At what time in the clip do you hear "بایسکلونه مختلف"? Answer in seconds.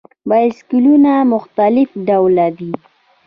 0.29-1.89